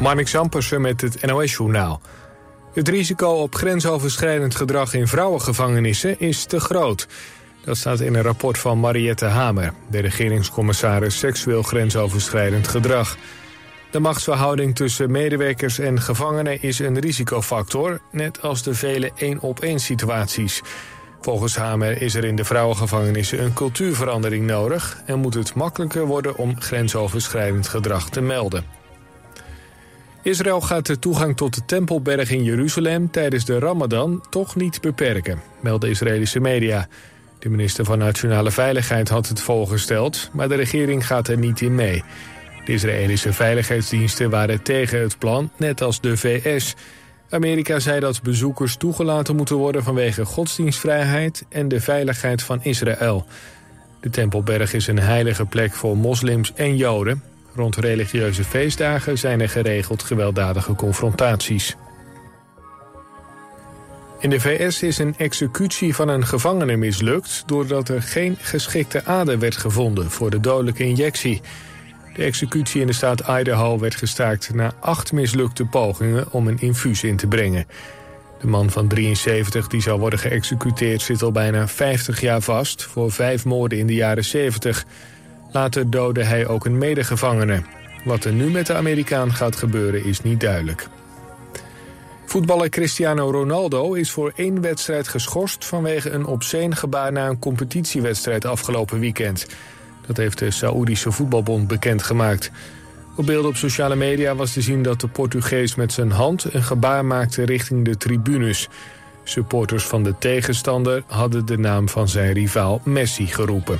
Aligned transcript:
Marnik 0.00 0.28
Zampersen 0.28 0.80
met 0.80 1.00
het 1.00 1.26
NOS-journaal. 1.26 2.00
Het 2.72 2.88
risico 2.88 3.28
op 3.28 3.54
grensoverschrijdend 3.54 4.54
gedrag 4.54 4.94
in 4.94 5.06
vrouwengevangenissen 5.06 6.20
is 6.20 6.44
te 6.44 6.60
groot. 6.60 7.08
Dat 7.64 7.76
staat 7.76 8.00
in 8.00 8.14
een 8.14 8.22
rapport 8.22 8.58
van 8.58 8.80
Mariette 8.80 9.24
Hamer, 9.24 9.72
de 9.90 9.98
regeringscommissaris 9.98 11.18
seksueel 11.18 11.62
grensoverschrijdend 11.62 12.68
gedrag. 12.68 13.16
De 13.90 14.00
machtsverhouding 14.00 14.76
tussen 14.76 15.10
medewerkers 15.10 15.78
en 15.78 16.00
gevangenen 16.00 16.62
is 16.62 16.78
een 16.78 16.98
risicofactor, 16.98 18.00
net 18.12 18.42
als 18.42 18.62
de 18.62 18.74
vele 18.74 19.10
één-op-één 19.16 19.80
situaties. 19.80 20.62
Volgens 21.20 21.56
Hamer 21.56 22.02
is 22.02 22.14
er 22.14 22.24
in 22.24 22.36
de 22.36 22.44
vrouwengevangenissen 22.44 23.42
een 23.42 23.52
cultuurverandering 23.52 24.46
nodig 24.46 25.02
en 25.06 25.18
moet 25.18 25.34
het 25.34 25.54
makkelijker 25.54 26.06
worden 26.06 26.36
om 26.36 26.60
grensoverschrijdend 26.60 27.68
gedrag 27.68 28.10
te 28.10 28.20
melden. 28.20 28.79
Israël 30.22 30.60
gaat 30.60 30.86
de 30.86 30.98
toegang 30.98 31.36
tot 31.36 31.54
de 31.54 31.64
Tempelberg 31.66 32.30
in 32.30 32.44
Jeruzalem 32.44 33.10
tijdens 33.10 33.44
de 33.44 33.58
Ramadan 33.58 34.24
toch 34.30 34.56
niet 34.56 34.80
beperken, 34.80 35.42
melden 35.60 35.90
Israëlische 35.90 36.40
media. 36.40 36.88
De 37.38 37.48
minister 37.48 37.84
van 37.84 37.98
Nationale 37.98 38.50
Veiligheid 38.50 39.08
had 39.08 39.28
het 39.28 39.40
voorgesteld, 39.40 40.30
maar 40.32 40.48
de 40.48 40.54
regering 40.54 41.06
gaat 41.06 41.28
er 41.28 41.38
niet 41.38 41.60
in 41.60 41.74
mee. 41.74 42.04
De 42.64 42.72
Israëlische 42.72 43.32
veiligheidsdiensten 43.32 44.30
waren 44.30 44.62
tegen 44.62 45.00
het 45.00 45.18
plan, 45.18 45.50
net 45.56 45.82
als 45.82 46.00
de 46.00 46.16
VS. 46.16 46.74
Amerika 47.30 47.78
zei 47.78 48.00
dat 48.00 48.22
bezoekers 48.22 48.76
toegelaten 48.76 49.36
moeten 49.36 49.56
worden 49.56 49.82
vanwege 49.82 50.24
godsdienstvrijheid 50.24 51.44
en 51.48 51.68
de 51.68 51.80
veiligheid 51.80 52.42
van 52.42 52.62
Israël. 52.62 53.26
De 54.00 54.10
Tempelberg 54.10 54.72
is 54.72 54.86
een 54.86 54.98
heilige 54.98 55.44
plek 55.44 55.72
voor 55.72 55.96
moslims 55.96 56.52
en 56.54 56.76
joden. 56.76 57.22
Rond 57.54 57.76
religieuze 57.76 58.44
feestdagen 58.44 59.18
zijn 59.18 59.40
er 59.40 59.48
geregeld 59.48 60.02
gewelddadige 60.02 60.74
confrontaties. 60.74 61.76
In 64.20 64.30
de 64.30 64.40
VS 64.40 64.82
is 64.82 64.98
een 64.98 65.14
executie 65.18 65.94
van 65.94 66.08
een 66.08 66.26
gevangene 66.26 66.76
mislukt... 66.76 67.42
doordat 67.46 67.88
er 67.88 68.02
geen 68.02 68.36
geschikte 68.40 69.04
ader 69.04 69.38
werd 69.38 69.56
gevonden 69.56 70.10
voor 70.10 70.30
de 70.30 70.40
dodelijke 70.40 70.84
injectie. 70.84 71.40
De 72.14 72.22
executie 72.22 72.80
in 72.80 72.86
de 72.86 72.92
staat 72.92 73.28
Idaho 73.28 73.78
werd 73.78 73.94
gestaakt 73.94 74.54
na 74.54 74.72
acht 74.80 75.12
mislukte 75.12 75.64
pogingen 75.64 76.32
om 76.32 76.48
een 76.48 76.60
infuus 76.60 77.04
in 77.04 77.16
te 77.16 77.26
brengen. 77.26 77.66
De 78.40 78.46
man 78.46 78.70
van 78.70 78.88
73 78.88 79.66
die 79.68 79.82
zou 79.82 80.00
worden 80.00 80.18
geëxecuteerd 80.18 81.02
zit 81.02 81.22
al 81.22 81.32
bijna 81.32 81.68
50 81.68 82.20
jaar 82.20 82.40
vast... 82.40 82.82
voor 82.82 83.12
vijf 83.12 83.44
moorden 83.44 83.78
in 83.78 83.86
de 83.86 83.94
jaren 83.94 84.24
70. 84.24 84.84
Later 85.52 85.90
doodde 85.90 86.24
hij 86.24 86.46
ook 86.46 86.64
een 86.64 86.78
medegevangene. 86.78 87.62
Wat 88.04 88.24
er 88.24 88.32
nu 88.32 88.50
met 88.50 88.66
de 88.66 88.74
Amerikaan 88.74 89.32
gaat 89.32 89.56
gebeuren 89.56 90.04
is 90.04 90.22
niet 90.22 90.40
duidelijk. 90.40 90.88
Voetballer 92.24 92.68
Cristiano 92.68 93.30
Ronaldo 93.30 93.92
is 93.92 94.10
voor 94.10 94.32
één 94.36 94.60
wedstrijd 94.60 95.08
geschorst... 95.08 95.64
vanwege 95.64 96.10
een 96.10 96.26
obscene 96.26 96.76
gebaar 96.76 97.12
na 97.12 97.28
een 97.28 97.38
competitiewedstrijd 97.38 98.44
afgelopen 98.44 99.00
weekend. 99.00 99.46
Dat 100.06 100.16
heeft 100.16 100.38
de 100.38 100.50
Saoedische 100.50 101.12
Voetbalbond 101.12 101.68
bekendgemaakt. 101.68 102.50
Op 103.16 103.26
beelden 103.26 103.50
op 103.50 103.56
sociale 103.56 103.96
media 103.96 104.34
was 104.34 104.52
te 104.52 104.60
zien 104.60 104.82
dat 104.82 105.00
de 105.00 105.08
Portugees 105.08 105.74
met 105.74 105.92
zijn 105.92 106.10
hand... 106.10 106.54
een 106.54 106.62
gebaar 106.62 107.04
maakte 107.04 107.44
richting 107.44 107.84
de 107.84 107.96
tribunes. 107.96 108.68
Supporters 109.24 109.84
van 109.84 110.02
de 110.02 110.14
tegenstander 110.18 111.02
hadden 111.06 111.46
de 111.46 111.58
naam 111.58 111.88
van 111.88 112.08
zijn 112.08 112.32
rivaal 112.32 112.80
Messi 112.84 113.26
geroepen. 113.26 113.78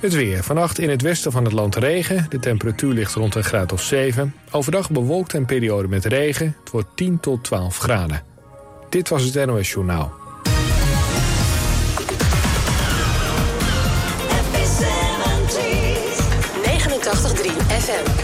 Het 0.00 0.14
weer. 0.14 0.42
Vannacht 0.42 0.78
in 0.78 0.90
het 0.90 1.02
westen 1.02 1.32
van 1.32 1.44
het 1.44 1.52
land 1.52 1.76
regen. 1.76 2.26
De 2.28 2.38
temperatuur 2.38 2.92
ligt 2.92 3.14
rond 3.14 3.34
een 3.34 3.44
graad 3.44 3.72
of 3.72 3.82
7. 3.82 4.34
Overdag 4.50 4.90
bewolkt 4.90 5.34
en 5.34 5.46
periode 5.46 5.88
met 5.88 6.04
regen. 6.04 6.56
Het 6.60 6.70
wordt 6.70 6.88
10 6.94 7.20
tot 7.20 7.44
12 7.44 7.78
graden. 7.78 8.22
Dit 8.88 9.08
was 9.08 9.22
het 9.22 9.46
NOS 9.46 9.70
Journaal. 9.70 10.12
FM. 17.80 18.19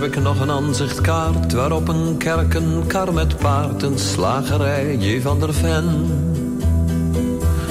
Heb 0.00 0.16
ik 0.16 0.22
nog 0.22 0.40
een 0.40 0.50
aanzichtkaart 0.50 1.52
waarop 1.52 1.88
een 1.88 2.16
kerk, 2.16 2.54
een 2.54 2.86
kar 2.86 3.12
met 3.12 3.36
paard, 3.36 3.82
een 3.82 3.98
slagerij, 3.98 4.96
J. 4.96 5.20
van 5.20 5.40
der 5.40 5.54
Ven. 5.54 5.86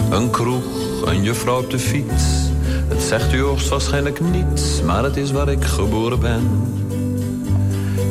Een 0.09 0.29
kroeg, 0.29 0.63
een 1.05 1.23
juffrouw 1.23 1.59
op 1.59 1.69
de 1.69 1.79
fiets. 1.79 2.23
Het 2.87 3.01
zegt 3.01 3.33
u 3.33 3.41
hoogstwaarschijnlijk 3.41 4.19
niets, 4.19 4.81
maar 4.81 5.03
het 5.03 5.17
is 5.17 5.31
waar 5.31 5.49
ik 5.49 5.63
geboren 5.63 6.19
ben. 6.19 6.73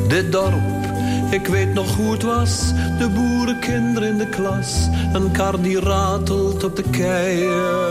Dit 0.07 0.31
dorp, 0.31 0.83
ik 1.31 1.47
weet 1.47 1.73
nog 1.73 1.95
hoe 1.95 2.11
het 2.11 2.23
was, 2.23 2.71
de 2.97 3.09
boerenkinderen 3.09 4.09
in 4.09 4.17
de 4.17 4.29
klas. 4.29 4.87
Een 5.13 5.31
kar 5.31 5.61
die 5.61 5.79
ratelt 5.79 6.63
op 6.63 6.75
de 6.75 6.83
keien. 6.89 7.87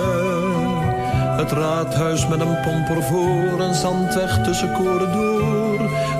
Het 1.36 1.52
raadhuis 1.52 2.28
met 2.28 2.40
een 2.40 2.60
pomper 2.60 3.02
voor, 3.02 3.60
een 3.60 3.74
zandweg 3.74 4.44
tussen 4.44 4.72
koren 4.72 5.12
door. 5.12 5.27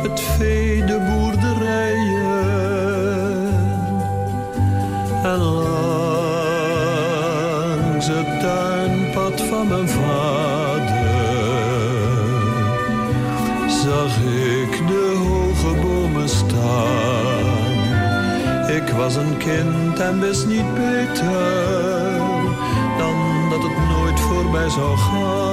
Het 0.09 0.87
de 0.87 0.99
boerderijen. 1.09 2.47
En 5.23 5.39
langs 5.39 6.07
het 8.07 8.41
tuinpad 8.41 9.41
van 9.41 9.69
mijn 9.69 9.89
vader 9.89 10.87
zag 13.69 14.17
ik 14.17 14.87
de 14.87 15.15
hoge 15.19 15.75
bomen 15.81 16.29
staan. 16.29 17.47
Ik 18.77 18.89
was 18.89 19.17
een 19.17 19.37
kind 19.37 20.01
en 20.01 20.21
wist 20.21 20.47
niet 20.47 20.75
beter 20.75 22.19
dan 22.99 23.49
dat 23.51 23.63
het 23.63 23.89
nooit 23.89 24.21
voorbij 24.21 24.69
zou 24.69 24.97
gaan. 24.97 25.48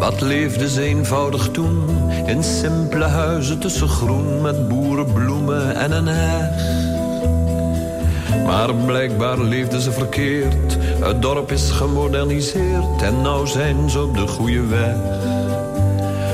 Wat 0.00 0.20
leefde 0.20 0.68
ze 0.68 0.82
eenvoudig 0.82 1.48
toen, 1.50 1.84
in 2.26 2.42
simpele 2.42 3.04
huizen 3.04 3.58
tussen 3.58 3.88
groen 3.88 4.40
met 4.40 4.68
boerenbloemen 4.68 5.76
en 5.76 5.92
een 5.92 6.06
heg. 6.06 6.78
Maar 8.46 8.74
blijkbaar 8.74 9.38
leefden 9.38 9.80
ze 9.80 9.92
verkeerd, 9.92 10.76
het 11.00 11.22
dorp 11.22 11.52
is 11.52 11.70
gemoderniseerd 11.70 13.02
en 13.02 13.22
nou 13.22 13.46
zijn 13.46 13.90
ze 13.90 14.02
op 14.02 14.16
de 14.16 14.26
goede 14.26 14.66
weg. 14.66 14.96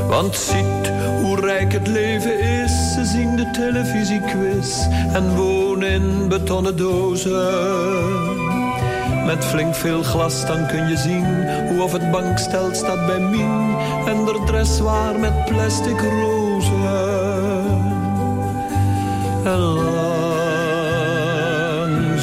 Want 0.09 0.37
ziet 0.37 0.93
hoe 1.23 1.41
rijk 1.41 1.73
het 1.73 1.87
leven 1.87 2.41
is. 2.41 2.93
Ze 2.95 3.05
zien 3.05 3.37
de 3.37 3.51
televisiequiz 3.51 4.87
en 5.13 5.37
wonen 5.37 5.89
in 5.89 6.29
betonnen 6.29 6.77
dozen. 6.77 8.35
Met 9.27 9.45
flink 9.45 9.75
veel 9.75 10.03
glas 10.03 10.47
dan 10.47 10.67
kun 10.67 10.89
je 10.89 10.97
zien 10.97 11.25
of 11.81 11.93
het 11.93 12.11
bankstel 12.11 12.75
staat 12.75 13.07
bij 13.07 13.21
Mien. 13.21 13.77
En 14.07 14.25
de 14.25 14.43
dressoir 14.47 15.19
met 15.19 15.45
plastic 15.45 16.01
rozen. 16.01 16.85
En 19.45 19.59
langs 19.59 19.95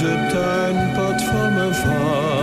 het 0.02 0.30
tuinpad 0.30 1.24
van 1.24 1.54
mijn 1.54 1.76
vader 1.76 2.34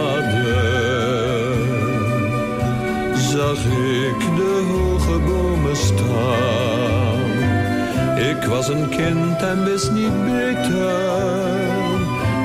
zag 3.15 3.65
ik 3.65 4.19
de 4.37 4.67
hoge 4.73 5.19
bomen 5.19 5.77
staan. 5.77 7.21
Ik 8.31 8.45
was 8.45 8.69
een 8.69 8.89
kind 8.89 9.43
en 9.43 9.65
wist 9.65 9.91
niet 9.91 10.25
beter 10.25 11.31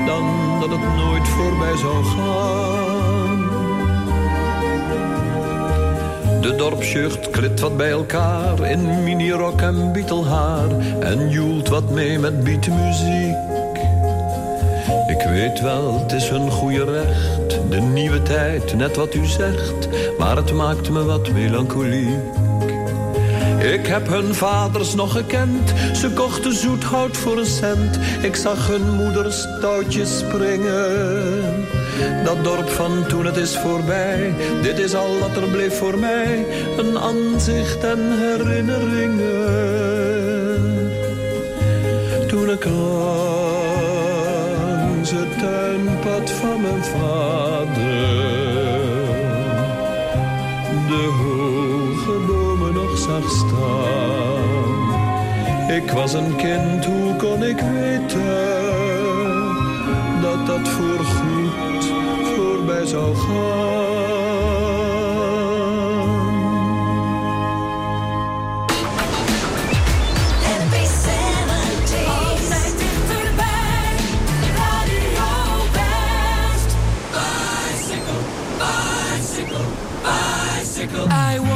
dan 0.06 0.60
dat 0.60 0.70
het 0.70 0.96
nooit 0.96 1.28
voorbij 1.28 1.76
zou 1.76 2.04
gaan. 2.04 2.85
De 6.46 6.56
dorpsjucht 6.56 7.30
klit 7.30 7.60
wat 7.60 7.76
bij 7.76 7.90
elkaar 7.90 8.70
in 8.70 9.02
minirok 9.02 9.60
en 9.60 9.92
bietelhaar 9.92 10.70
en 11.00 11.30
joelt 11.30 11.68
wat 11.68 11.90
mee 11.90 12.18
met 12.18 12.44
beatmuziek. 12.44 13.36
Ik 15.06 15.22
weet 15.28 15.60
wel, 15.60 16.00
het 16.00 16.12
is 16.12 16.28
hun 16.28 16.50
goede 16.50 16.84
recht, 16.84 17.70
de 17.70 17.80
nieuwe 17.80 18.22
tijd, 18.22 18.74
net 18.74 18.96
wat 18.96 19.14
u 19.14 19.24
zegt, 19.24 19.88
maar 20.18 20.36
het 20.36 20.52
maakt 20.52 20.90
me 20.90 21.04
wat 21.04 21.32
melancholiek. 21.32 22.35
Ik 23.72 23.86
heb 23.86 24.08
hun 24.08 24.34
vaders 24.34 24.94
nog 24.94 25.12
gekend, 25.12 25.72
ze 25.94 26.10
kochten 26.10 26.54
zoethout 26.54 27.16
voor 27.16 27.38
een 27.38 27.46
cent. 27.46 27.98
Ik 28.22 28.36
zag 28.36 28.66
hun 28.66 28.94
moeders 28.94 29.46
touwtjes 29.60 30.18
springen. 30.18 31.66
Dat 32.24 32.44
dorp 32.44 32.68
van 32.68 33.06
toen 33.08 33.26
het 33.26 33.36
is 33.36 33.56
voorbij, 33.56 34.34
dit 34.62 34.78
is 34.78 34.94
al 34.94 35.18
wat 35.18 35.36
er 35.36 35.48
bleef 35.48 35.78
voor 35.78 35.98
mij. 35.98 36.46
Een 36.78 36.98
aanzicht 36.98 37.84
en 37.84 38.18
herinneringen. 38.18 39.66
Toen 42.28 42.50
ik 42.50 42.64
langs 42.64 43.00
het 45.10 45.38
tuinpad 45.38 46.30
van 46.30 46.60
mijn 46.60 46.84
vader 46.84 48.16
de 50.88 51.25
zag 53.06 53.30
staan. 53.30 54.94
Ik 55.70 55.90
was 55.90 56.12
een 56.12 56.36
kind, 56.36 56.84
hoe 56.84 57.16
kon 57.16 57.42
ik 57.42 57.60
weten 57.60 58.64
dat 60.22 60.46
dat 60.46 60.68
voorgoed 60.68 61.84
voorbij 62.36 62.86
zou 62.86 63.16
gaan? 63.16 63.96
I 81.08 81.38
want 81.38 81.55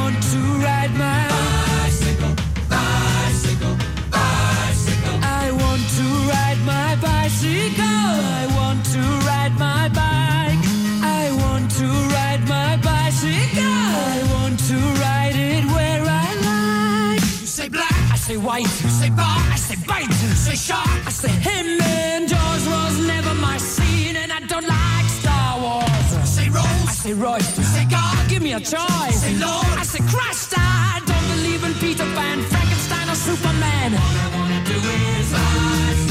say 18.31 18.37
white. 18.37 18.71
You 18.83 18.89
say 18.89 19.09
bar, 19.09 19.39
I 19.55 19.57
say 19.57 19.77
bite. 19.87 20.07
You 20.07 20.35
say 20.45 20.55
shark, 20.55 20.87
I 21.05 21.11
say 21.11 21.33
him. 21.47 21.81
And 21.81 22.27
Jaws 22.29 22.65
was 22.75 22.93
never 23.13 23.33
my 23.35 23.57
scene, 23.57 24.15
and 24.15 24.31
I 24.31 24.39
don't 24.51 24.67
like 24.67 25.07
Star 25.21 25.59
Wars. 25.63 26.29
Say 26.35 26.47
Rose, 26.49 26.87
I 26.91 26.93
say. 27.03 27.09
You 27.09 27.67
say 27.75 27.85
God, 27.97 28.29
give 28.29 28.41
me 28.41 28.53
a 28.53 28.59
choice. 28.59 29.17
Say 29.23 29.35
Lord, 29.35 29.75
I 29.81 29.83
say 29.83 30.01
Christ. 30.13 30.53
I 30.57 31.01
don't 31.09 31.27
believe 31.33 31.61
in 31.67 31.73
Peter 31.83 32.07
Pan, 32.15 32.37
Frankenstein, 32.51 33.07
or 33.13 33.19
Superman. 33.29 33.89
All 33.95 34.17
I 34.25 34.27
wanna 34.37 34.61
do 34.71 34.77
is 35.09 35.31
bicycle, 35.31 36.10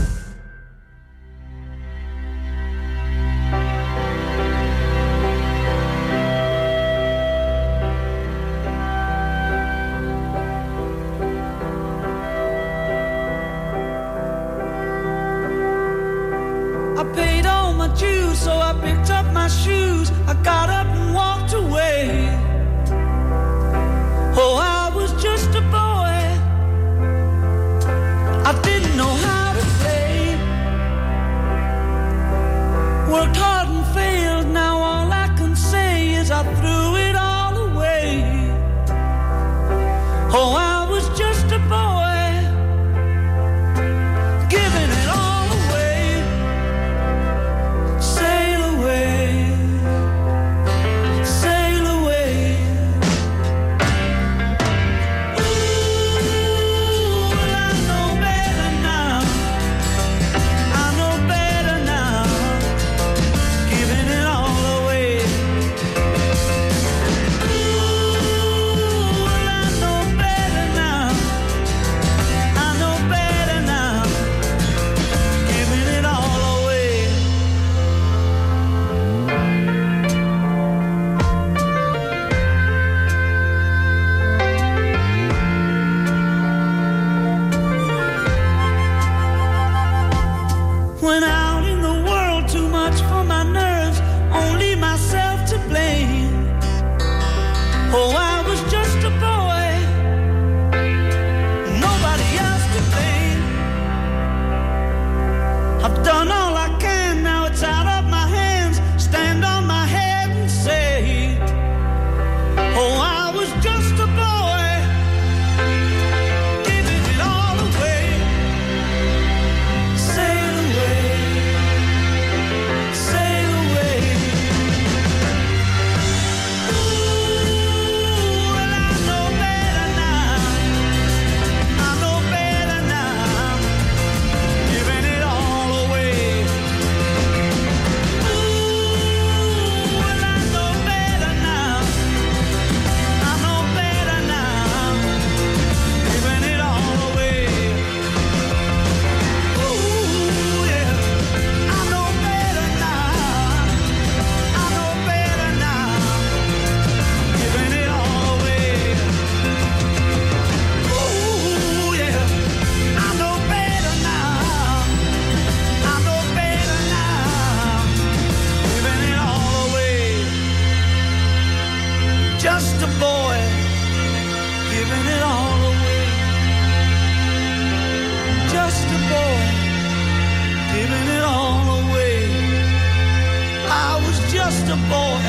A 184.71 184.75
boy, 184.75 185.23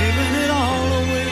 giving 0.00 0.34
it 0.42 0.50
all 0.50 1.02
away. 1.02 1.29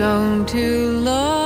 Don't 0.00 0.54
love 0.54 1.39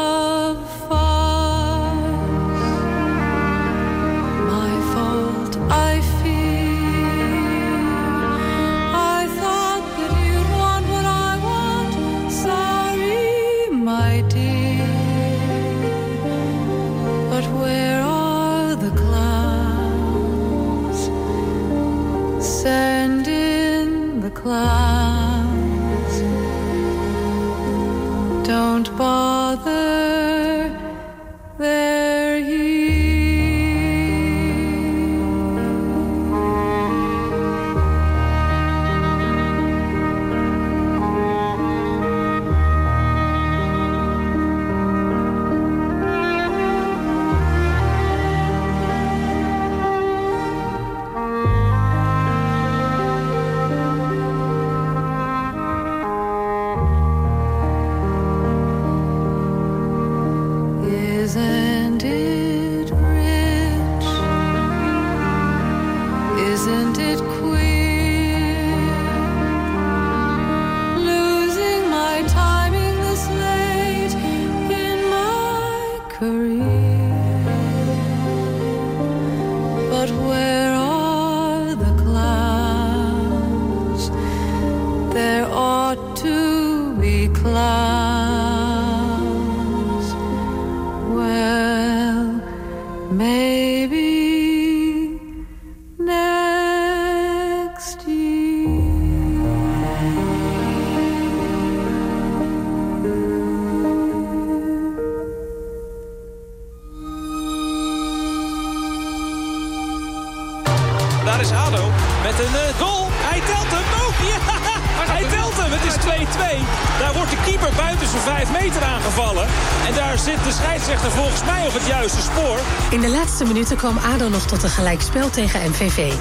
met 112.23 112.39
een 112.39 112.55
eh, 112.55 112.79
goal. 112.79 113.09
Hij 113.11 113.41
telt 113.41 113.71
hem 113.71 114.07
ook. 114.07 114.73
Hij 115.07 115.25
telt 115.35 115.57
hem. 115.57 115.71
Het 115.77 115.85
is 115.91 115.97
2-2. 115.97 116.99
Daar 116.99 117.15
wordt 117.15 117.31
de 117.31 117.37
keeper 117.45 117.73
buiten 117.77 118.09
zijn 118.09 118.23
5 118.23 118.53
meter 118.61 118.83
aangevallen. 118.83 119.47
En 119.87 119.95
daar 119.95 120.19
zit 120.19 120.45
de 120.45 120.53
scheidsrechter 120.53 121.11
volgens 121.11 121.45
mij 121.45 121.67
op 121.67 121.73
het 121.73 121.87
juiste 121.87 122.23
spoor. 122.23 122.59
In 122.91 123.01
de 123.01 123.09
laatste 123.09 123.45
minuten 123.45 123.77
kwam 123.77 123.97
ADO 123.99 124.29
nog 124.29 124.47
tot 124.47 124.63
een 124.63 124.69
gelijkspel 124.69 125.31
tegen 125.31 125.71
MVV. 125.71 126.13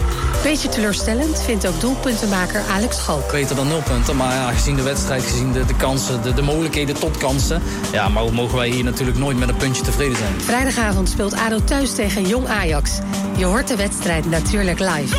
Beetje 0.43 0.69
teleurstellend 0.69 1.41
vindt 1.41 1.67
ook 1.67 1.79
doelpuntenmaker 1.79 2.61
Alex 2.71 2.97
Schalk. 2.97 3.31
Beter 3.31 3.55
dan 3.55 3.67
nul 3.67 3.81
punten, 3.81 4.15
maar 4.15 4.33
ja, 4.33 4.51
gezien 4.51 4.75
de 4.75 4.81
wedstrijd, 4.81 5.23
gezien 5.23 5.51
de, 5.51 5.65
de 5.65 5.75
kansen, 5.75 6.21
de, 6.21 6.33
de 6.33 6.41
mogelijkheden 6.41 6.95
tot 6.95 7.17
kansen... 7.17 7.61
ja, 7.91 8.09
maar 8.09 8.33
mogen 8.33 8.57
wij 8.57 8.69
hier 8.69 8.83
natuurlijk 8.83 9.17
nooit 9.17 9.37
met 9.37 9.49
een 9.49 9.55
puntje 9.55 9.83
tevreden 9.83 10.17
zijn. 10.17 10.41
Vrijdagavond 10.41 11.09
speelt 11.09 11.33
ADO 11.33 11.63
thuis 11.63 11.95
tegen 11.95 12.27
Jong 12.27 12.47
Ajax. 12.47 12.91
Je 13.37 13.45
hoort 13.45 13.67
de 13.67 13.75
wedstrijd 13.75 14.29
natuurlijk 14.29 14.79
live. 14.79 15.15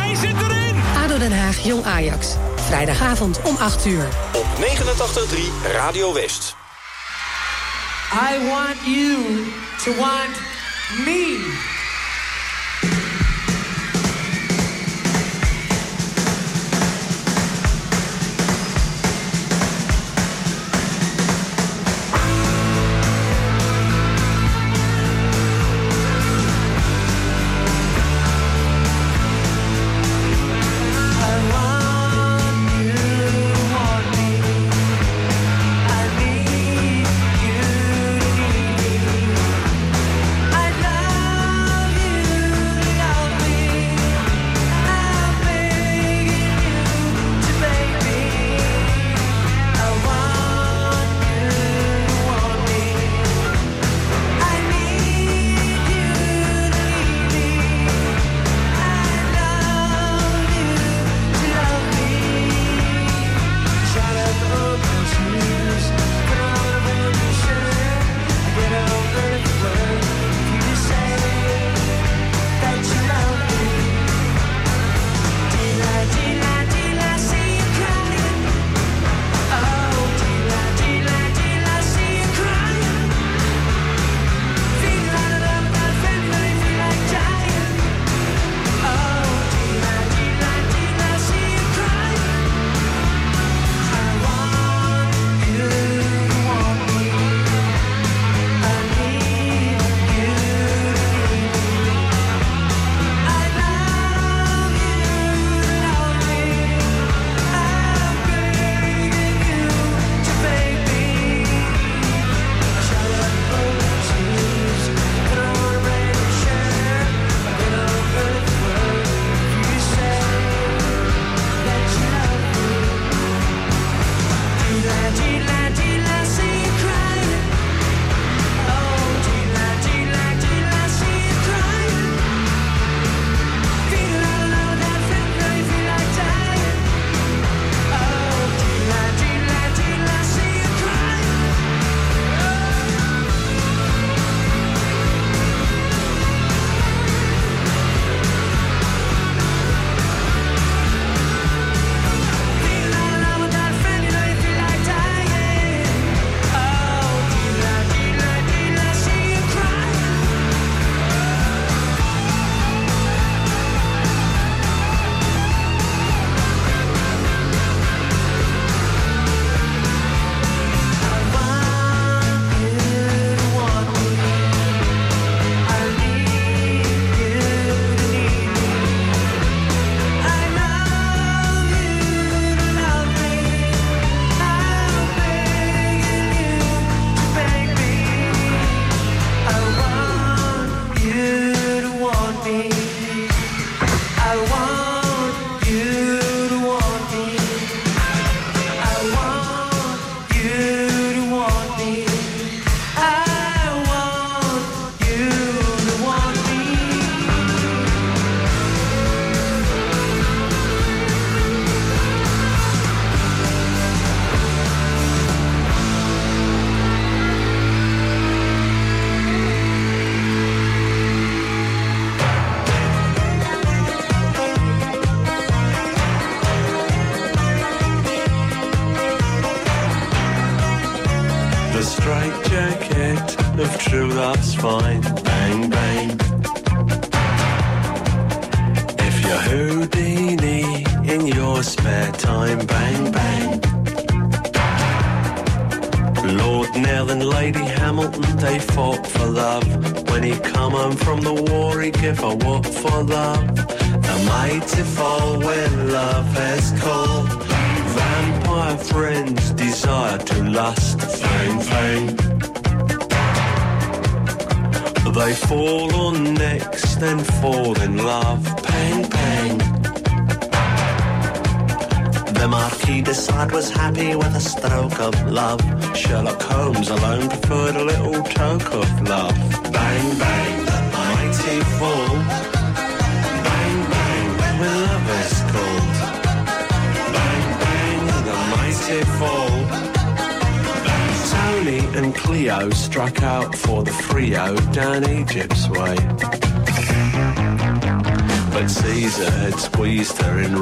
Hij 0.00 0.14
zit 0.14 0.42
er 0.42 0.51
ADO 1.12 1.20
Den 1.20 1.32
Haag 1.32 1.64
Jong 1.64 1.84
Ajax. 1.84 2.26
Vrijdagavond 2.56 3.40
om 3.42 3.56
8 3.56 3.86
uur. 3.86 4.08
Op 4.32 4.46
89.3 4.58 5.72
Radio 5.72 6.12
West. 6.12 6.54
I 8.12 8.48
want 8.48 8.76
you 8.86 9.16
to 9.84 9.90
want 10.00 10.36
me. 11.04 11.81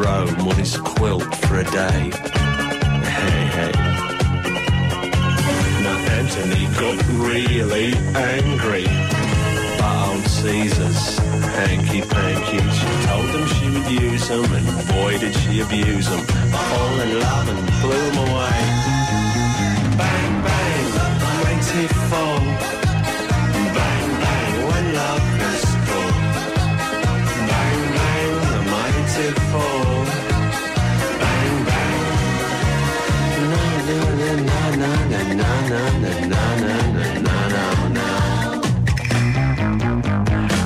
Rome 0.00 0.48
on 0.48 0.56
his 0.56 0.78
quilt 0.78 1.34
for 1.44 1.58
a 1.58 1.64
day. 1.64 2.10
Hey, 3.16 3.42
hey. 3.56 3.72
Now 5.84 5.98
Anthony 6.16 6.64
got 6.80 6.98
really 7.28 7.92
angry. 8.16 8.86
But 9.78 10.08
old 10.08 10.24
Caesar's 10.24 11.18
hanky 11.58 12.00
panky, 12.00 12.60
she 12.78 12.88
told 13.08 13.28
them 13.34 13.46
she 13.56 13.66
would 13.68 13.90
use 14.02 14.28
them, 14.28 14.50
and 14.50 14.88
boy 14.88 15.18
did 15.18 15.34
she 15.36 15.60
abuse 15.60 16.08
them. 16.08 16.24
I 16.30 16.60
fall 16.70 17.00
in 17.00 17.20
love 17.20 17.48
and 17.50 17.66
blew 17.82 18.02
them 18.06 18.18
away. 18.26 18.60
Bang, 20.00 20.32
bang, 20.46 20.86
24. 21.72 22.89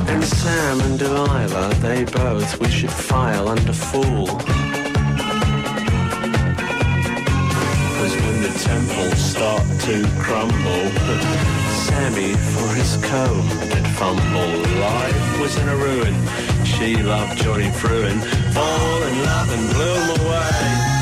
And 0.07 0.25
Sam 0.25 0.81
and 0.83 0.99
Delilah, 0.99 1.75
they 1.81 2.05
both 2.05 2.61
wish 2.61 2.85
it 2.85 2.91
file 2.91 3.49
under 3.49 3.73
when 8.21 8.43
the 8.43 8.53
temples 8.59 9.19
start 9.19 9.63
to 9.87 10.07
crumble, 10.19 10.91
Sammy 11.87 12.35
for 12.35 12.69
his 12.75 12.97
comb 13.05 13.49
did 13.71 13.87
fumble. 13.97 14.53
Life 14.79 15.41
was 15.41 15.57
in 15.57 15.69
a 15.69 15.77
ruin. 15.77 16.15
She 16.65 17.03
loved 17.03 17.39
Johnny 17.39 17.71
Fruin. 17.71 18.21
Fall 18.53 19.03
in 19.03 19.23
love 19.23 19.51
and 19.51 19.75
blew 19.75 19.95
him 19.95 20.11
away. 20.21 20.94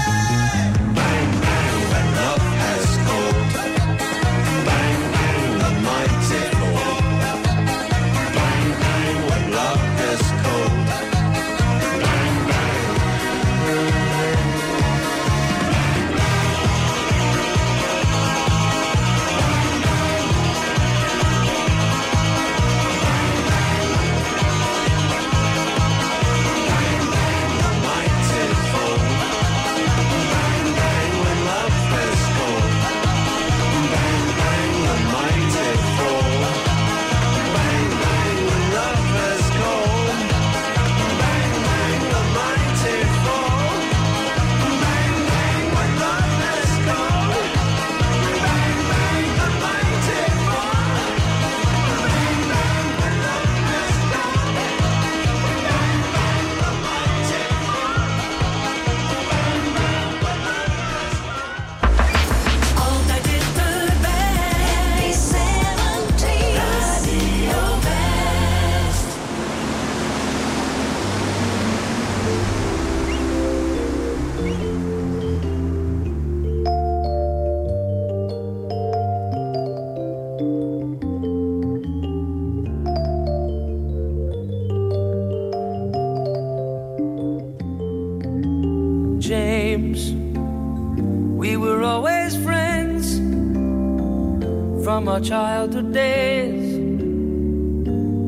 Childhood 95.23 95.93
days. 95.93 96.75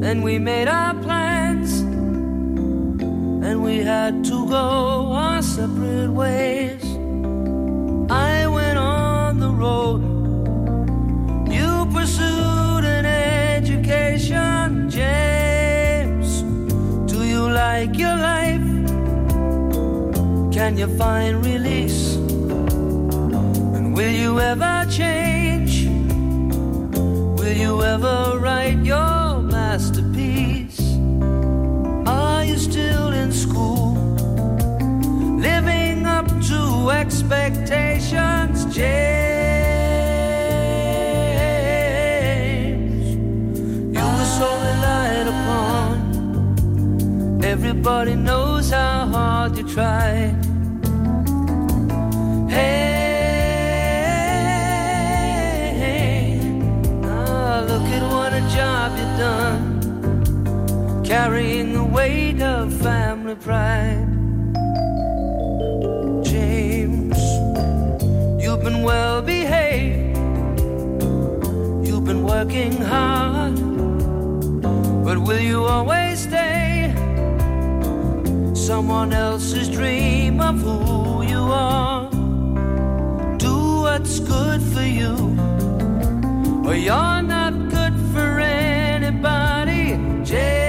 Then 0.01 0.23
we 0.23 0.39
made 0.39 0.69
our 0.69 0.95
plans, 1.03 1.81
and 3.47 3.63
we 3.63 3.79
had 3.79 4.25
to 4.25 4.47
go 4.47 5.13
our 5.13 5.43
separate 5.43 6.11
ways. 6.11 6.85
I 8.11 8.47
went 8.47 8.79
on 8.79 9.41
the 9.41 9.51
road, 9.51 10.03
you 11.51 11.87
pursued 11.93 12.85
an 12.85 13.07
education. 13.59 14.89
James, 14.89 16.43
do 17.11 17.25
you 17.25 17.43
like 17.51 17.99
your 17.99 18.17
life? 18.17 18.71
Can 20.55 20.79
you 20.79 20.87
find 20.97 21.45
release? 21.45 21.94
Ever 28.05 28.39
write 28.39 28.85
your 28.85 29.41
masterpiece? 29.41 30.81
Are 32.07 32.45
you 32.45 32.59
still 32.59 33.13
in 33.13 33.33
school? 33.33 33.95
Living 35.39 36.05
up 36.07 36.27
to 36.49 36.91
expectations, 36.91 38.67
James. 38.67 39.05
You 43.97 44.05
were 44.17 44.31
so 44.39 44.49
relied 44.69 45.29
upon. 45.35 45.95
Everybody 47.43 48.15
knows 48.17 48.71
how 48.71 49.07
hard 49.07 49.57
you 49.57 49.65
tried. 49.67 50.34
Carrying 61.15 61.73
the 61.73 61.85
weight 61.85 62.43
of 62.43 62.73
family 62.83 63.37
pride. 63.37 64.09
James, 66.25 67.21
you've 68.43 68.65
been 68.65 68.83
well 68.83 69.23
behaved, 69.23 70.19
you've 71.87 72.05
been 72.11 72.25
working 72.25 72.73
hard, 72.93 73.55
but 75.07 75.17
will 75.27 75.45
you 75.53 75.63
always 75.75 76.19
stay? 76.29 76.93
Someone 78.53 79.13
else's 79.13 79.69
dream 79.69 80.41
of 80.41 80.57
who 80.67 81.23
you 81.33 81.43
are. 81.71 82.11
Do 83.47 83.55
what's 83.87 84.19
good 84.19 84.61
for 84.75 84.87
you 85.01 85.15
Well, 86.65 86.81
you're 86.89 87.23
not 87.37 87.55
good 87.77 87.95
for 88.13 88.29
anybody, 88.41 89.85
James. 90.25 90.64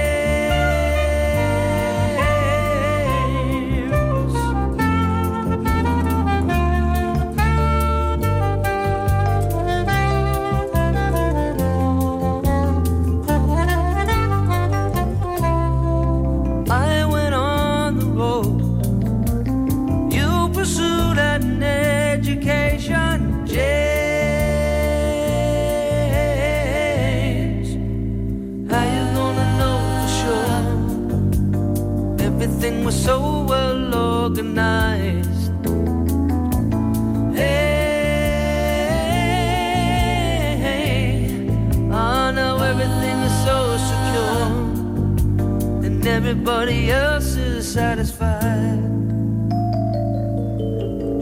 Everybody 46.26 46.90
else 46.90 47.36
is 47.36 47.72
satisfied. 47.72 48.82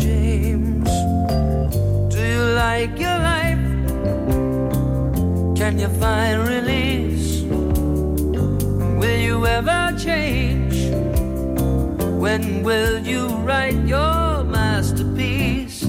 James, 0.00 0.88
do 2.08 2.20
you 2.24 2.44
like 2.56 2.98
your 2.98 3.18
life? 3.32 3.66
Can 5.58 5.78
you 5.78 5.88
find 6.00 6.48
release? 6.48 7.42
Will 9.00 9.20
you 9.28 9.44
ever 9.44 9.94
change? 9.98 10.88
When 12.24 12.62
will 12.62 12.98
you 13.00 13.26
write 13.44 13.84
your 13.84 14.42
masterpiece? 14.44 15.80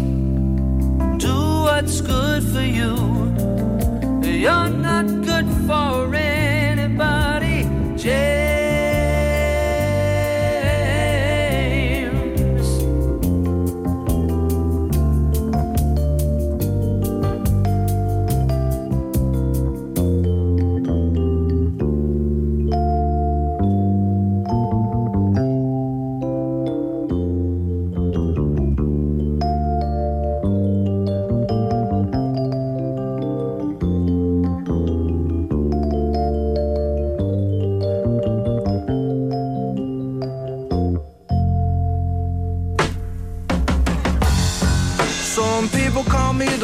Do 1.24 1.36
what's 1.64 2.02
good 2.02 2.44
for 2.44 2.66
you. 2.80 2.98
You're 4.22 4.70
not 4.70 5.08
good 5.24 5.48
for 5.66 6.14
anybody, 6.14 6.35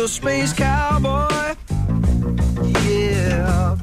the 0.01 0.07
space 0.07 0.51
cowboy. 0.51 1.53
Yeah. 2.89 3.75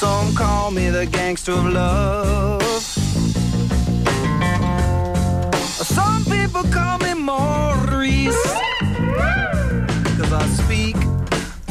Some 0.00 0.34
call 0.34 0.70
me 0.70 0.88
the 0.88 1.04
gangster 1.04 1.52
of 1.52 1.66
love. 1.66 2.62
Some 5.96 6.24
people 6.24 6.62
call 6.72 6.96
me 7.00 7.12
Maurice. 7.12 8.44
Cause 10.16 10.32
I 10.32 10.46
speak 10.62 10.96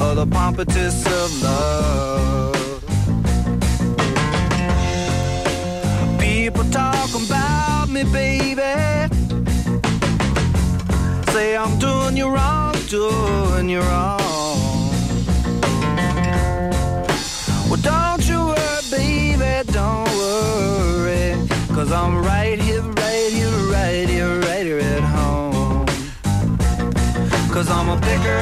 of 0.06 0.18
the 0.18 0.28
pompatus 0.28 1.08
of 1.20 1.30
love. 1.42 2.84
People 6.20 6.64
talk 6.66 7.10
about 7.26 7.90
me, 7.90 8.04
baby. 8.04 8.74
Say 11.32 11.58
I'm 11.58 11.80
doing 11.80 12.16
you 12.16 12.30
wrong, 12.30 12.63
doing 12.94 13.70
you 13.70 13.82
wrong. 13.82 14.20
Well, 17.68 17.82
don't 17.82 18.24
you 18.30 18.40
worry, 18.54 18.82
baby, 18.92 19.72
don't 19.72 20.08
worry. 20.22 21.34
Cause 21.74 21.92
I'm 21.92 22.24
right 22.24 22.60
here, 22.62 22.84
right 22.84 23.32
here, 23.34 23.58
right 23.78 24.08
here, 24.08 24.40
right 24.42 24.66
here 24.70 24.78
at 24.78 25.02
home. 25.02 25.88
Cause 27.52 27.68
I'm 27.68 27.90
a 27.90 28.00
picker, 28.00 28.40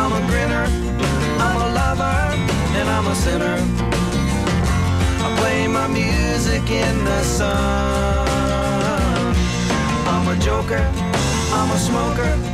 I'm 0.00 0.12
a 0.20 0.22
grinner, 0.30 0.66
I'm 1.46 1.60
a 1.66 1.70
lover, 1.80 2.18
and 2.78 2.88
I'm 2.88 3.08
a 3.08 3.16
sinner. 3.16 3.56
I 5.24 5.26
play 5.40 5.66
my 5.66 5.88
music 5.88 6.64
in 6.70 7.04
the 7.04 7.22
sun. 7.24 8.28
I'm 10.12 10.28
a 10.28 10.36
joker, 10.38 10.84
I'm 11.58 11.70
a 11.72 11.78
smoker, 11.88 12.53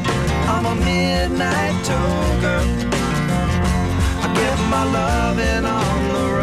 I'm 0.52 0.66
a 0.66 0.74
midnight 0.74 1.76
toker. 1.86 2.60
I 4.24 4.26
get 4.34 4.58
my 4.74 4.84
loving 4.84 5.64
on 5.64 6.08
the 6.08 6.22
run. 6.34 6.39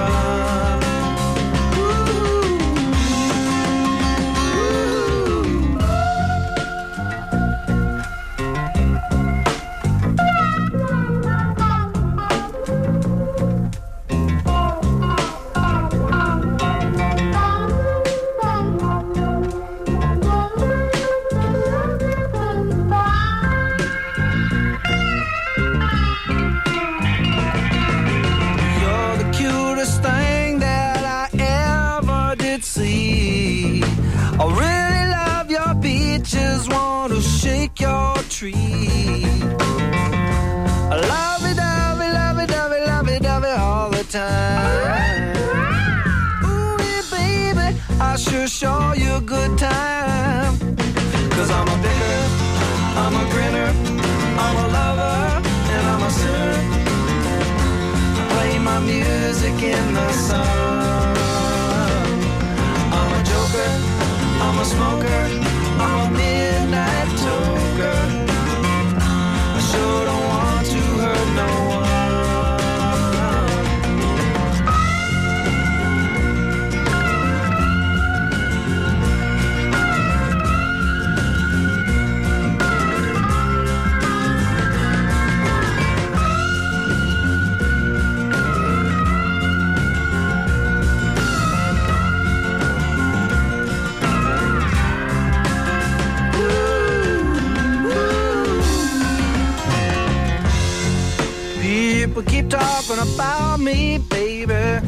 Talking 102.88 103.14
about 103.14 103.60
me, 103.60 103.98
baby. 103.98 104.80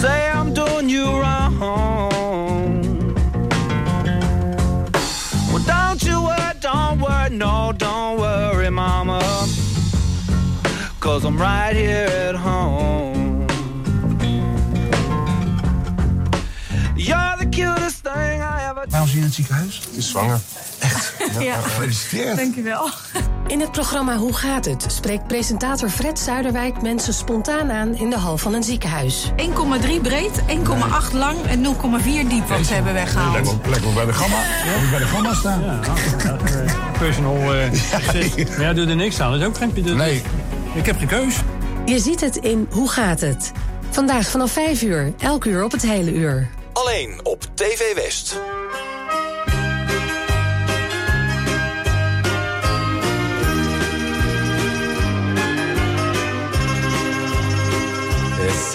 Say 0.00 0.30
I'm 0.30 0.54
doing 0.54 0.88
you 0.88 1.04
wrong. 1.04 1.58
Well, 5.52 5.64
don't 5.66 6.02
you 6.02 6.22
worry, 6.22 6.54
don't 6.60 7.00
worry, 7.00 7.30
no, 7.30 7.72
don't 7.76 8.18
worry, 8.18 8.70
mama. 8.70 9.20
cause 11.00 11.24
I'm 11.24 11.36
right 11.36 11.74
here 11.74 12.08
at 12.28 12.34
home. 12.36 13.46
You're 16.96 17.36
the 17.38 17.48
cutest 17.50 18.02
thing 18.02 18.40
I 18.40 18.68
ever. 18.68 18.86
Waarom 18.88 19.08
zie 19.08 19.16
je 19.16 19.20
in 19.20 19.24
het 19.24 19.34
ziekenhuis? 19.34 19.80
Is 19.92 20.08
zwanger. 20.08 20.40
Echt? 20.80 21.14
Ja. 21.38 21.60
Gefeliciteerd. 21.60 22.36
Dankjewel. 22.36 22.90
In 23.52 23.60
het 23.60 23.72
programma 23.72 24.16
Hoe 24.16 24.34
gaat 24.34 24.64
het? 24.64 24.84
spreekt 24.88 25.26
presentator 25.26 25.88
Fred 25.88 26.18
Zuiderwijk 26.18 26.82
mensen 26.82 27.14
spontaan 27.14 27.70
aan 27.70 27.94
in 27.94 28.10
de 28.10 28.16
hal 28.16 28.38
van 28.38 28.54
een 28.54 28.62
ziekenhuis. 28.62 29.30
1,3 29.36 30.00
breed, 30.02 30.42
1,8 30.48 31.12
lang 31.12 31.36
en 31.46 31.64
0,4 31.64 32.28
diep 32.28 32.48
wat 32.48 32.66
ze 32.66 32.74
hebben 32.74 32.92
weggehaald. 32.92 33.56
Lijkt 33.66 33.84
wel 33.84 33.92
bij 33.92 34.04
de 34.04 34.12
gamma. 34.12 34.36
Ja. 34.36 34.90
bij 34.90 34.98
de 34.98 35.04
gamma 35.04 35.34
staan. 35.34 35.62
Ja, 35.62 35.80
personal 36.98 37.36
eh. 37.54 37.70
Maar 38.56 38.60
ja, 38.60 38.72
doe 38.72 38.86
er 38.86 38.96
niks 38.96 39.20
aan. 39.20 39.30
Dat 39.30 39.40
is 39.40 39.46
ook 39.46 39.56
geen... 39.56 39.84
dat- 39.84 39.96
Nee. 39.96 40.22
Ik 40.74 40.86
heb 40.86 40.98
geen 40.98 41.08
keus. 41.08 41.34
Je 41.86 41.98
ziet 41.98 42.20
het 42.20 42.36
in 42.36 42.66
Hoe 42.70 42.90
gaat 42.90 43.20
het? 43.20 43.52
Vandaag 43.90 44.26
vanaf 44.26 44.52
5 44.52 44.82
uur, 44.82 45.12
elk 45.18 45.44
uur 45.44 45.64
op 45.64 45.72
het 45.72 45.82
hele 45.82 46.12
uur. 46.12 46.48
Alleen 46.72 47.20
op 47.22 47.42
TV 47.54 47.94
West. 47.94 48.40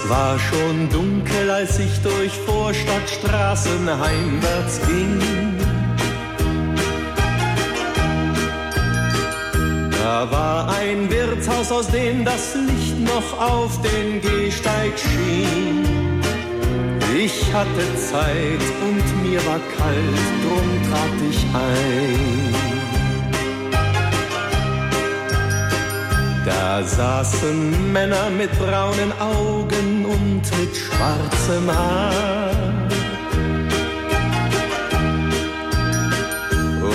War 0.09 0.39
schon 0.39 0.89
dunkel, 0.89 1.49
als 1.49 1.79
ich 1.79 2.01
durch 2.01 2.31
Vorstadtstraßen 2.45 3.89
heimwärts 3.89 4.79
ging. 4.87 5.19
Da 9.91 10.31
war 10.31 10.69
ein 10.79 11.09
Wirtshaus, 11.09 11.71
aus 11.71 11.87
dem 11.87 12.23
das 12.23 12.55
Licht 12.55 12.99
noch 12.99 13.39
auf 13.39 13.79
den 13.81 14.21
Gehsteig 14.21 14.93
schien. 14.97 15.83
Ich 17.17 17.53
hatte 17.53 17.83
Zeit 17.95 18.63
und 18.87 19.23
mir 19.23 19.39
war 19.45 19.59
kalt, 19.77 20.27
drum 20.43 20.89
trat 20.89 21.17
ich 21.29 21.43
ein. 21.53 22.47
Da 26.45 26.81
saßen 26.81 27.91
Männer 27.91 28.29
mit 28.29 28.51
braunen 28.57 29.11
Augen 29.19 29.76
und 30.07 30.41
mit 30.59 30.75
schwarzem 30.75 31.71
Haar. 31.71 32.51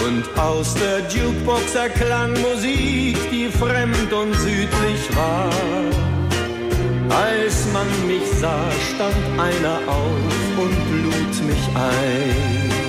Und 0.05 0.25
aus 0.39 0.75
der 0.75 1.01
Jukebox 1.09 1.75
erklang 1.75 2.33
Musik, 2.41 3.17
die 3.31 3.49
fremd 3.49 4.13
und 4.13 4.35
südlich 4.35 5.17
war. 5.17 5.51
Als 7.11 7.67
man 7.73 7.87
mich 8.07 8.27
sah, 8.41 8.71
stand 8.95 9.41
einer 9.41 9.79
auf 9.87 10.59
und 10.59 11.05
lud 11.05 11.47
mich 11.47 11.69
ein. 11.75 12.82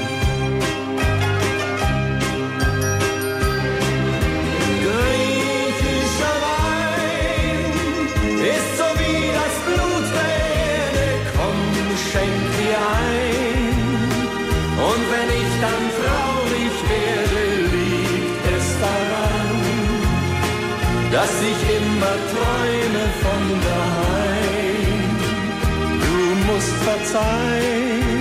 Dass 21.23 21.41
ich 21.41 21.75
immer 21.77 22.15
träume 22.33 23.03
von 23.23 23.43
daheim. 23.67 25.03
Du 26.03 26.51
musst 26.51 26.75
verzeihen. 26.87 28.12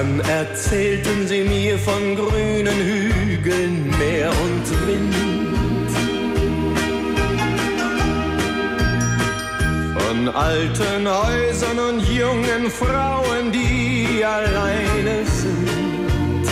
Dann 0.00 0.20
erzählten 0.20 1.28
sie 1.28 1.42
mir 1.42 1.78
von 1.78 2.16
grünen 2.16 2.78
Hügeln, 2.90 3.90
Meer 3.98 4.30
und 4.30 4.66
Wind. 4.86 5.90
Von 9.98 10.28
alten 10.28 11.06
Häusern 11.06 11.78
und 11.78 12.00
jungen 12.08 12.70
Frauen, 12.70 13.52
die 13.52 14.24
alleine 14.24 15.26
sind. 15.26 16.46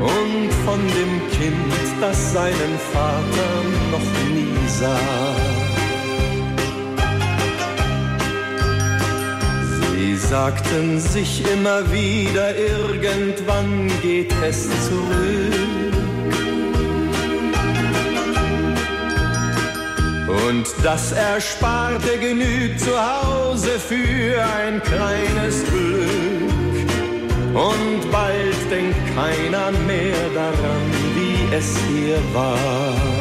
Und 0.00 0.50
von 0.64 0.80
dem 0.96 1.30
Kind, 1.32 2.00
das 2.00 2.32
seinen 2.32 2.74
Vater 2.92 3.50
noch 3.92 4.08
nie 4.34 4.68
sah. 4.68 5.59
Sagten 10.30 11.00
sich 11.00 11.42
immer 11.52 11.90
wieder, 11.90 12.56
irgendwann 12.56 13.90
geht 14.00 14.32
es 14.48 14.68
zurück. 14.86 15.92
Und 20.46 20.66
das 20.84 21.10
Ersparte 21.10 22.16
genügt 22.20 22.78
zu 22.78 22.92
Hause 22.92 23.70
für 23.80 24.40
ein 24.56 24.80
kleines 24.84 25.64
Glück. 25.64 26.90
Und 27.52 28.12
bald 28.12 28.70
denkt 28.70 28.96
keiner 29.16 29.72
mehr 29.88 30.28
daran, 30.32 30.86
wie 31.16 31.56
es 31.56 31.76
hier 31.88 32.18
war. 32.32 33.19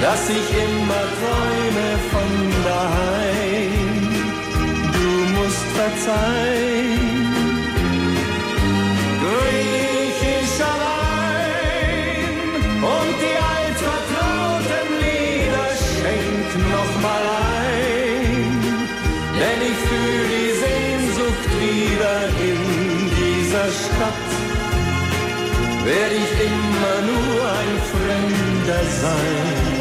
Dass 0.00 0.28
ich 0.30 0.48
immer 0.64 1.04
träume 1.18 1.88
von 2.12 2.30
daheim. 2.64 3.72
Du 4.96 5.08
musst 5.36 5.66
verzeihen. 5.78 7.26
Griechischer 9.24 10.76
Wein 10.86 12.32
und 12.94 13.14
die 13.24 13.38
altvertrauten 13.56 14.88
Lieder 15.02 15.68
schenk 15.90 16.48
noch 16.74 16.92
mal 17.02 17.24
ein, 17.66 18.52
denn 19.40 19.60
ich 19.70 19.78
fühle 19.88 20.26
die 20.36 20.52
Sehnsucht 20.64 21.44
wieder 21.64 22.18
in 22.48 22.60
dieser 23.20 23.68
Stadt. 23.82 24.28
Werde 25.84 26.16
ich 26.24 26.32
immer 26.48 26.98
nur 27.10 27.40
ein 27.60 27.74
Fremder 27.90 28.84
sein 29.02 29.77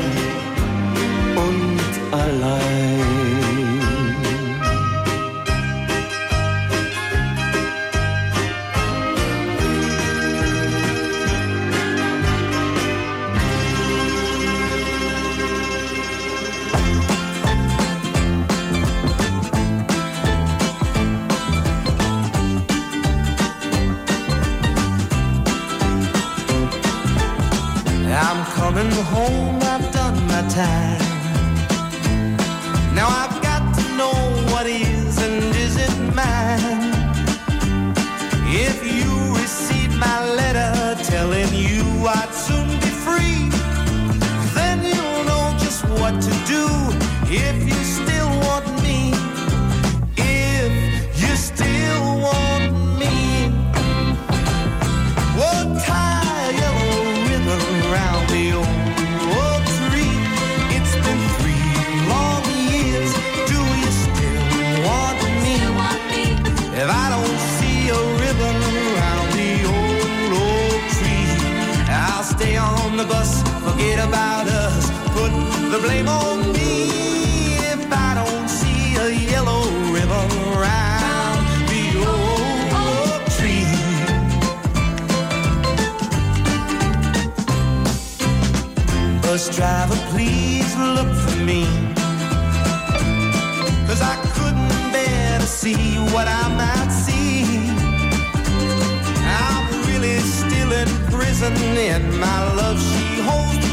and 101.78 102.20
my 102.20 102.54
love, 102.56 102.82
she 102.82 103.22
holds 103.22 103.66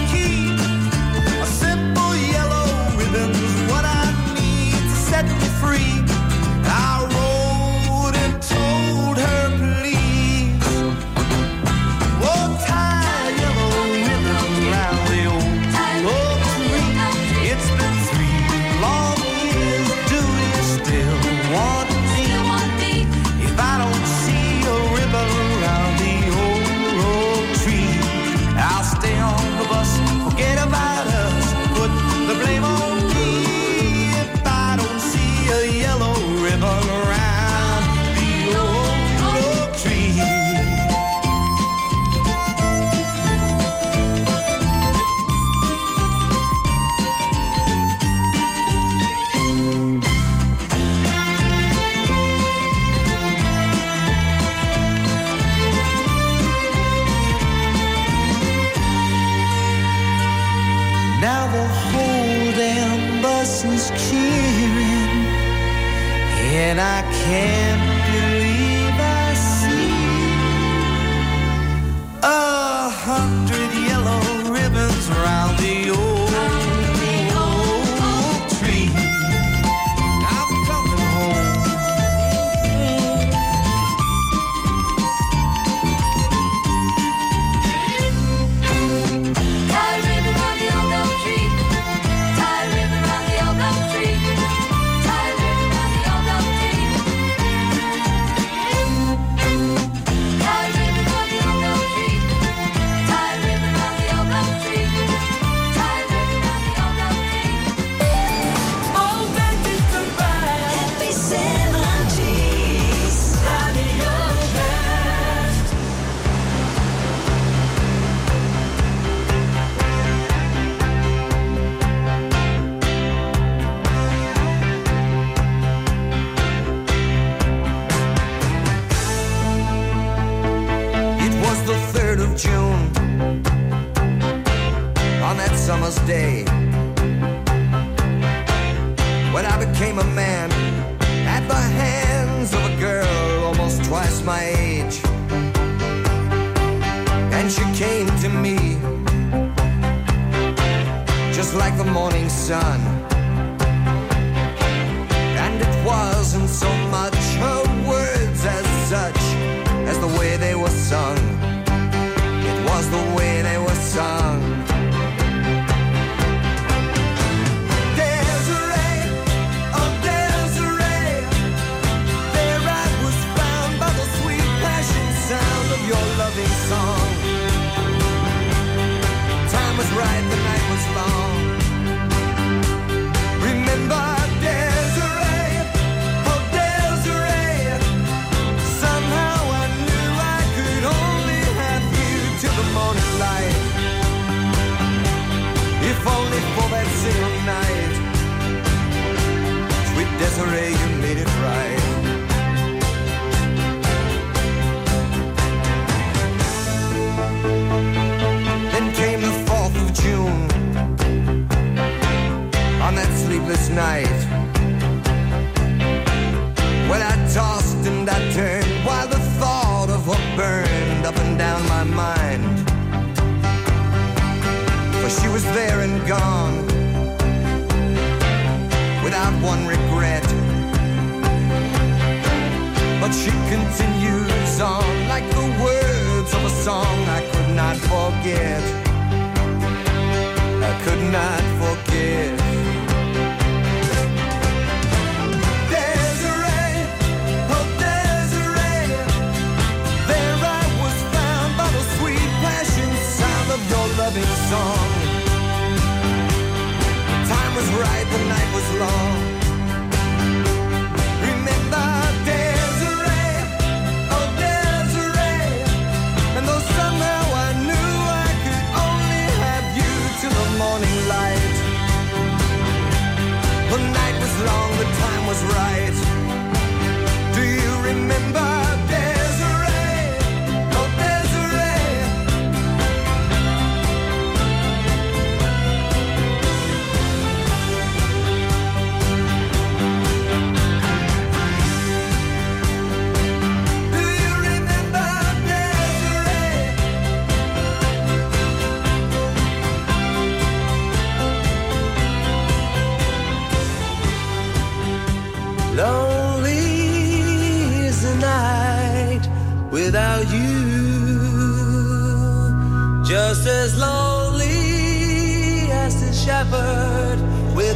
continue. 233.54 233.93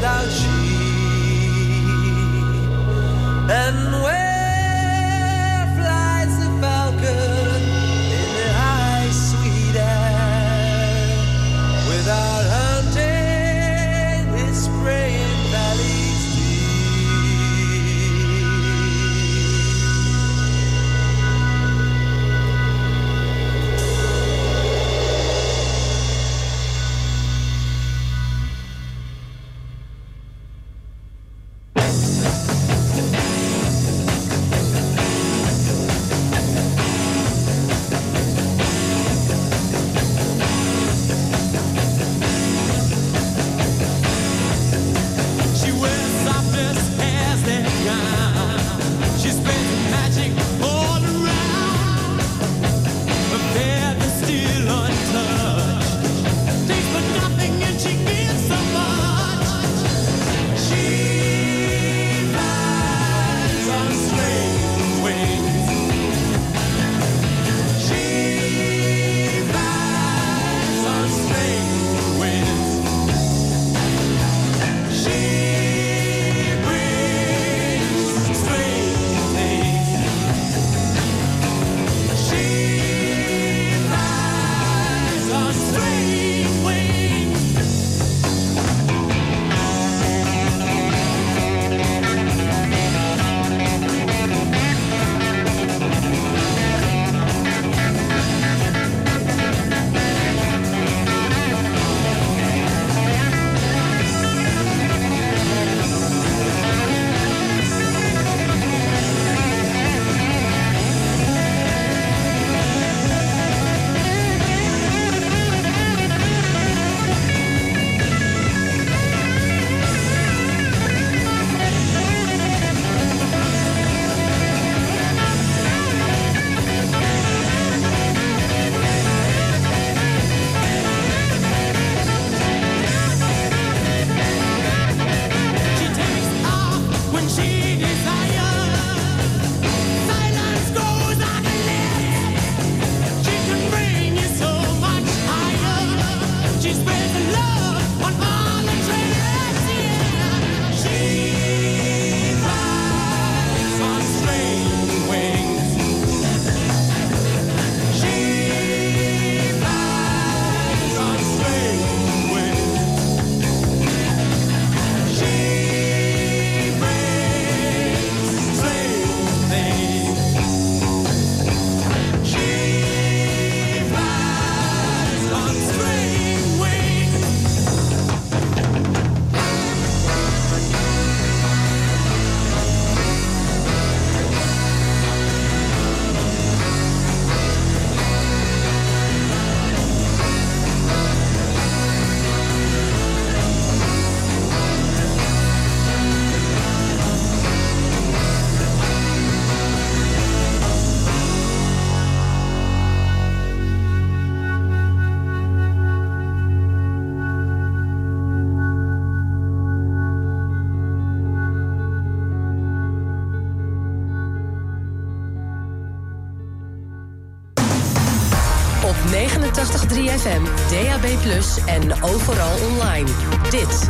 without 0.01 0.38